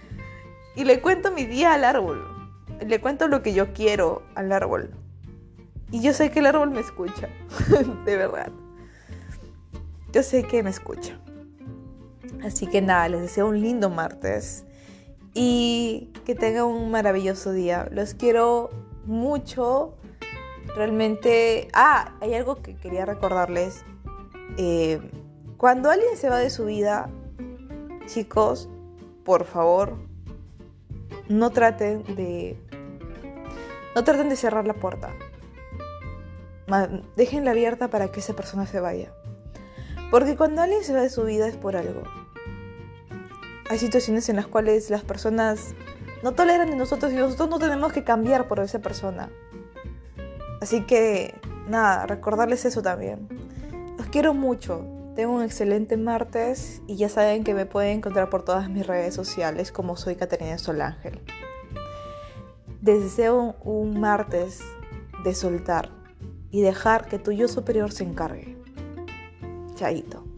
y 0.76 0.85
le 0.85 1.00
cuento 1.00 1.31
mi 1.31 1.45
día 1.45 1.75
al 1.75 1.85
árbol. 1.85 2.28
Le 2.87 3.00
cuento 3.00 3.28
lo 3.28 3.42
que 3.42 3.52
yo 3.52 3.73
quiero 3.73 4.23
al 4.35 4.50
árbol. 4.52 4.90
Y 5.90 6.00
yo 6.00 6.12
sé 6.14 6.31
que 6.31 6.40
el 6.40 6.47
árbol 6.47 6.71
me 6.71 6.81
escucha, 6.81 7.28
de 8.04 8.16
verdad. 8.16 8.50
Yo 10.12 10.23
sé 10.23 10.45
que 10.45 10.62
me 10.62 10.71
escucha. 10.71 11.19
Así 12.45 12.66
que 12.66 12.83
nada, 12.83 13.09
les 13.09 13.23
deseo 13.23 13.49
un 13.49 13.61
lindo 13.61 13.88
martes 13.88 14.64
y 15.33 16.12
que 16.26 16.35
tengan 16.35 16.64
un 16.64 16.90
maravilloso 16.90 17.52
día. 17.52 17.88
Los 17.90 18.14
quiero 18.14 18.71
mucho. 19.07 19.95
Realmente, 20.76 21.69
ah, 21.73 22.14
hay 22.21 22.35
algo 22.35 22.57
que 22.57 22.76
quería 22.76 23.07
recordarles. 23.07 23.85
Eh, 24.59 25.00
cuando 25.57 25.90
alguien 25.90 26.16
se 26.16 26.28
va 26.28 26.38
de 26.38 26.50
su 26.50 26.66
vida, 26.66 27.09
chicos, 28.07 28.69
por 29.25 29.45
favor, 29.45 29.97
no 31.28 31.50
traten 31.50 32.02
de, 32.16 32.59
no 33.95 34.04
traten 34.04 34.28
de 34.28 34.37
cerrar 34.37 34.66
la 34.66 34.75
puerta. 34.75 35.11
Déjenla 37.16 37.52
abierta 37.52 37.88
para 37.88 38.09
que 38.09 38.21
esa 38.21 38.35
persona 38.35 38.66
se 38.66 38.81
vaya. 38.81 39.12
Porque 40.12 40.37
cuando 40.37 40.61
alguien 40.61 40.85
se 40.85 40.92
va 40.92 41.00
de 41.00 41.09
su 41.09 41.25
vida 41.25 41.49
es 41.49 41.57
por 41.57 41.75
algo. 41.75 42.02
Hay 43.71 43.78
situaciones 43.78 44.28
en 44.28 44.37
las 44.37 44.47
cuales 44.47 44.90
las 44.90 45.02
personas 45.04 45.75
no 46.23 46.33
toleran 46.33 46.69
de 46.69 46.76
nosotros 46.76 47.14
y 47.14 47.16
nosotros 47.16 47.49
no 47.49 47.59
tenemos 47.59 47.95
que 47.95 48.04
cambiar 48.04 48.47
por 48.47 48.61
esa 48.61 48.81
persona. 48.81 49.31
Así 50.61 50.83
que, 50.83 51.35
nada, 51.66 52.04
recordarles 52.04 52.66
eso 52.66 52.83
también. 52.83 53.26
Los 53.97 54.09
quiero 54.09 54.35
mucho. 54.35 54.85
Tengo 55.16 55.33
un 55.33 55.42
excelente 55.42 55.97
martes 55.97 56.83
y 56.87 56.97
ya 56.97 57.09
saben 57.09 57.42
que 57.42 57.54
me 57.54 57.64
pueden 57.64 57.97
encontrar 57.97 58.28
por 58.28 58.45
todas 58.45 58.69
mis 58.69 58.87
redes 58.87 59.14
sociales 59.14 59.73
como 59.73 59.97
soy 59.97 60.16
Caterina 60.16 60.59
Solángel. 60.59 61.23
Deseo 62.83 63.57
un 63.64 63.99
martes 63.99 64.61
de 65.25 65.35
soltar 65.35 65.88
y 66.50 66.61
dejar 66.61 67.07
que 67.07 67.19
tu 67.19 67.33
yo 67.33 67.49
superior 67.49 67.92
se 67.92 68.04
encargue. 68.04 68.62
Chaito. 69.76 70.31